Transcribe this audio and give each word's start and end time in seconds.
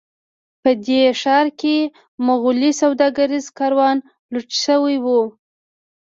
په 0.61 0.71
دې 0.85 1.01
ښار 1.21 1.47
کې 1.59 1.77
مغولي 2.25 2.71
سوداګریز 2.81 3.45
کاروان 3.59 3.97
لوټ 4.33 4.49
شوی 4.63 4.95
و. 5.03 5.07